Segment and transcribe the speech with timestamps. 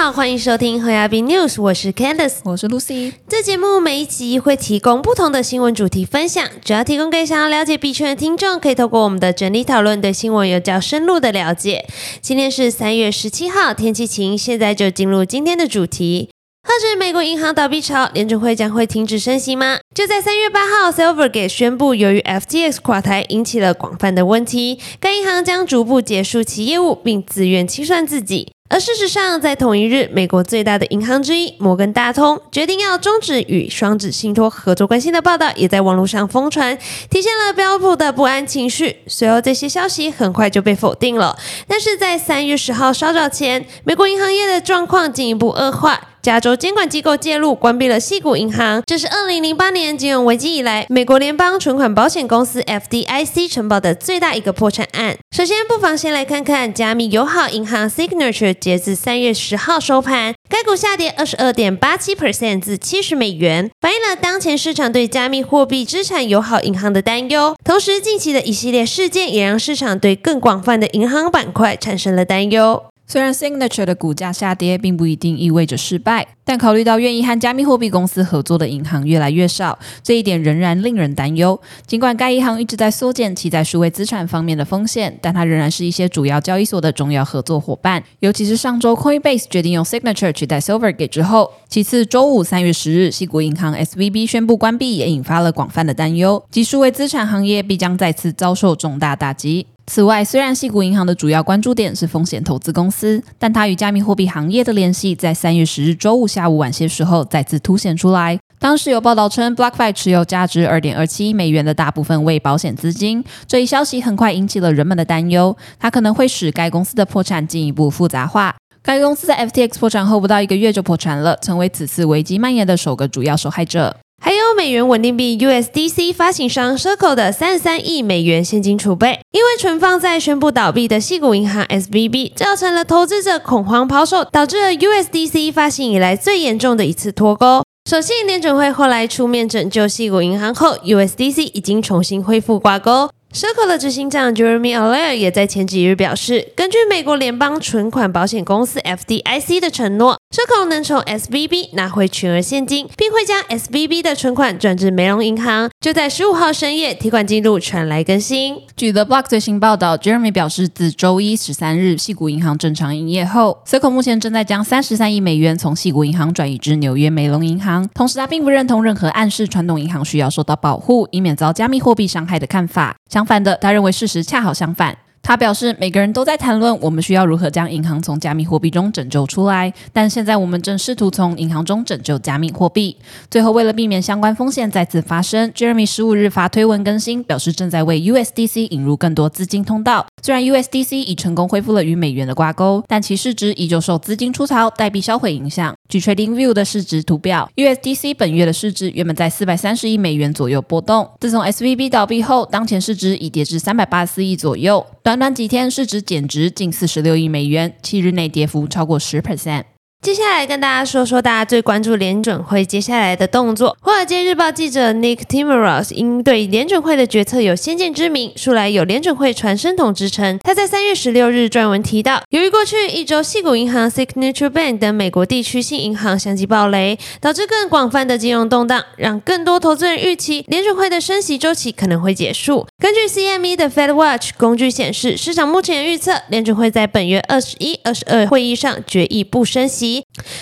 [0.00, 3.14] 好，欢迎收听和亚币 News，我是 Candice，我是 Lucy。
[3.26, 11.84] 这节目每一集会提供不同的新闻主题分享，主要提供给想要了解币圈的听众，可以透过我们的整理讨论，对新闻有较深入的了解。
[12.20, 16.30] 今天是三月十七号，天气晴，现在就进入今天的主题。
[16.62, 19.80] 何止美国银行倒闭潮，联准会将会停止升息吗？
[19.92, 28.52] 就在三月八号，Silvergate 宣布，由于 FTX 垮台引起了广泛的问题，该银行将逐步结束其业务，并自愿清算自己。
[28.70, 36.76] 而事实上，在同一日，美国最大的银行之一摩根大通决定要终止与双子信托合作关系的报道，也在网络上疯传，
[37.08, 38.98] 体现了标普的不安情绪。
[39.06, 41.38] 随后，这些消息很快就被否定了。
[41.66, 45.98] 但是在三月十号稍早前，美国银行业的状况进一步恶化。
[46.20, 48.82] 加州监管机构介入，关闭了西谷银行。
[48.84, 55.16] 这是二零零八年金融危机以来，美国联邦存款保险公司 FDIC 承保的最大一个破产案。
[55.30, 67.54] 首先，不妨先来看看加密友好银行 Signature，截至三月十号收盘，该股下跌二十二点八七 percent 至七十美元，反映了当前市场对加密货币资产友好银行的担忧。
[67.64, 72.82] 同时，近期的一系列事件也让市场对更广泛的银行板块产生了担忧。
[73.10, 81.58] 虽然 Signature 的股价下跌，并不一定意味着失败，但考虑到愿意和加密货币公司合作的银行越来越少，这一点仍然令人担忧。
[81.86, 88.04] 尽管该银行一直在缩减其在数位资产方面的风险，但它仍然是一些主要交易所的重要合作伙伴。
[88.20, 99.66] 尤其是上周 Coinbase 决定用 Signature 取代 Silvergate 之后，其次周五三月十日，西谷银行 SVB 宣布关闭，也引发了广泛的担忧，即数位资产行业必将再次遭受重大打击。
[99.88, 108.38] 此外，虽然细谷银行的主要关注点是风险投资公司，但它与加密货币行业的联系在三月十日周五下午晚些时候再次凸显出来。
[108.58, 113.24] 当时有报道称，BlockFi 持有价值二点二七亿美元的大部分为保险资金。
[113.46, 118.54] 这一消息很快引起了人们的担忧，它可能会使该公司的破产进一步复杂化。
[118.82, 123.96] 该公司在 FTX 破产后不到一个月就破产了，成为此次危机蔓延的首个主要受害者。
[124.20, 137.62] 还有美元稳定币 USDC 发行商 Circle 的三十三亿美元现金储备，因为存放在宣布倒闭的西谷银行 SVB，造成了投资者恐慌抛售，导致了 USDC 发行以来最严重的一次脱钩。
[137.88, 143.08] 所幸联准会后来出面拯救西谷银行后，USDC 已经重新恢复挂钩。
[143.32, 155.70] Circle 的执行长 Jeremy Allaire 也在前几日表示，根据美国联邦存款保险公司 FDIC 的承诺，Circle 能从 SVB 拿回全额现金，并会将 SVB 的存款转至梅隆银行。
[155.80, 158.56] 就在十五号深夜，提款记录传来更新。
[158.76, 167.88] 据 The Block 最新报道，Jeremy 表示，自周一十三日细谷银行正常营业后，Circle 目前正在将三十三亿美元从细谷银行转移至纽约梅隆银行。
[167.94, 172.96] 同时，他并不认同任何暗示传统银行需要受到保护，以免遭加密货币伤害的看法。
[173.10, 174.98] 相反的，他认为事实恰好相反。
[175.22, 182.96] 他表示，每个人都在谈论我们需要如何将银行从加密货币中拯救出来，但现在我们正试图从银行中拯救加密货币。
[183.30, 190.06] 最后，为了避免相关风险再次发生，Jeremy 十五日发推文更新，表示正在为 USDC 引入更多资金通道。
[190.22, 195.74] 虽然 USDC 已成功恢复了与美元的挂钩，但其市值依旧受资金出逃、代币销毁影响。
[195.88, 204.84] 据 TradingView 的市值图表，USDC 本月的市值原本在四百三十亿美元左右波动，自从 SVB 倒闭后，当前市值已跌至三百八十四亿左右。
[205.08, 209.64] 短短几天，市值减值近四十六亿美元，七日内跌幅超过十 percent。
[210.00, 213.76] 接下来跟大家说说大家最关注联准会接下来的动作。
[213.80, 220.38] 华尔街日报记者 Nick Timmeros 因对联准会的决策有先见之明，素来有联准会传声筒之称。
[220.44, 232.64] 他在三月十六日撰文提到，由于过去一周细谷银行、Signature Bank 等美国地区性银行相继暴雷，导致更广泛的金融动荡，让更多投资人预期联准会的升息周期可能会结束。
[232.78, 239.87] 根据 CME 的 Fed Watch 工具显示，市场目前预测联准会在本月二十一、二十二会议上决议不升息。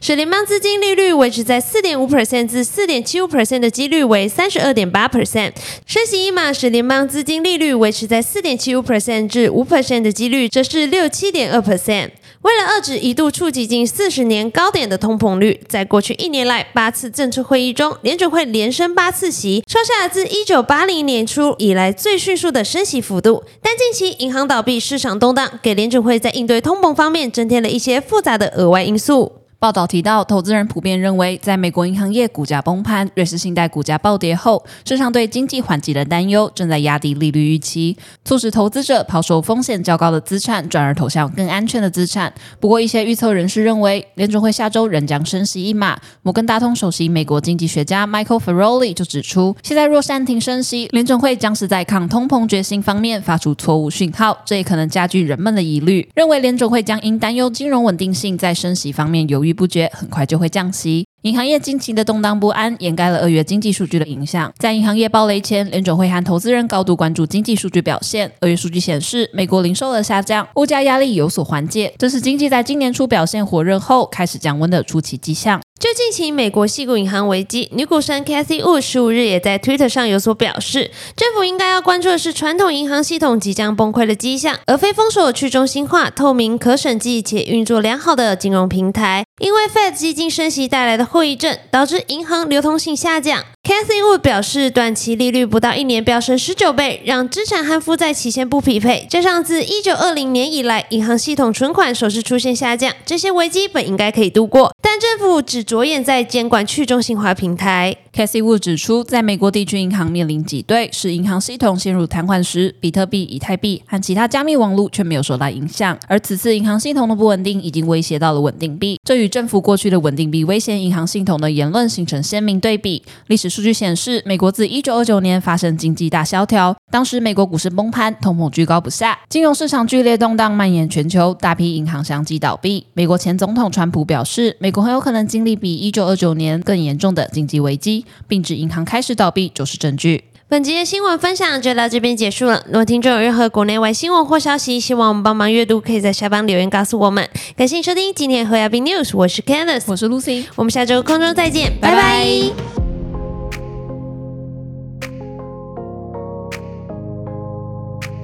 [0.00, 5.52] 使联邦资金利率维持在四点五 percent 至四点七五 percent 的几率为三十二点八 percent，
[5.86, 12.10] 升息一码使联邦资金利率维持在四点七五 percent 至五 percent 的几率则是六七点二 percent。
[12.42, 23.44] 为了遏制一度触及近四十年高点的通膨率，在过去一年来八次政策会议中，联准会连升八次息，创下了自一九八零年初以来最迅速的升息幅度。
[23.60, 29.39] 但近期银行倒闭、市场动荡，给联准会在应对通膨方面增添了一些复杂的额外因素。
[29.60, 42.32] 报道提到，投资人普遍认为，在美国银行业股价崩盘、瑞士信贷股价暴跌后，市场对经济缓急的担忧正在压低利率预期，促使投资者抛售风险较高的资产，转而投向更安全的资产。
[42.58, 46.00] 不过，一些预测人士认为，联准会下周仍将升息一码。
[46.22, 59.49] 摩根大通首席美国经济学家 Michael Feroli 就指出，现在若暂停升息，联准会将是在抗通膨决心方面发出错误讯号，这也可能加剧人们的疑虑，认为联准会将因担忧金融稳定性在升息方面犹豫。
[59.52, 61.06] 不绝，很快就会降息。
[61.22, 64.50] 银行业近期的动荡不安掩盖了二月经济数据的影响。
[64.56, 68.32] 在银行业暴雷前，联准会和投资人高度关注经济数据表现。
[68.40, 75.60] 二月数据显示，美国零售额下降，物价压力有所缓解，这是经济在今年初表现火热后开始降温的初期迹象。
[75.78, 89.24] 就近期美国系股银行危机，女股神 Cathy Wood 十五日也在 Twitter 上有所表示，政府应该要关注的是传统银行系统即将崩溃的迹象，而非封锁去中心化、透明、可审计且运作良好的金融平台。
[89.40, 93.42] 因为 Fed 基金升息带来的后遗症，导致银行流通性下降。
[93.62, 107.96] Cathy Wood 表示，短期利率不到一年飙升十九倍，让资产和负债期限不匹配，加上自一九二零年以来银行系统存款首次出现下降，这些危机本应该可以度过，但政府只着眼在监管去中心化平台。
[108.12, 115.96] Casey Wood 指出，在美国地区银行面临挤兑，使银行系统陷入瘫痪时，比特币、以太币和其他加密网络却没有受到影响。
[116.08, 123.00] 而此次银行系统的不稳定已经威胁到了稳定币，这与政府过去的稳定币威胁银行系统的言论形成鲜明对比。
[123.28, 132.84] 历史数据显示，美国自1929年发生经济大萧条，当时美国股市崩盘，通膨居高不下，金融市场剧烈动荡蔓延全球，大批银行相继倒闭。
[132.94, 137.99] 美国前总统川普表示，美国很有可能经历比1929年更严重的经济危机。
[138.26, 140.24] 并指银行开始倒闭就是证据。
[140.48, 142.60] 本集的新闻分享就到这边结束了。
[142.66, 147.28] 如果听众有任何国内外新闻或消息，希望我们帮忙阅读，可以在下方留言告诉我们。
[147.56, 152.79] 感谢收听今天的和亚宾 news，我是 Candice，我是 Lucy，我们下周空中再见，拜拜。